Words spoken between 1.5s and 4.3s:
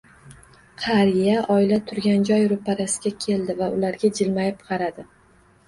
oila turgan joy roʻparasiga keldi va ularga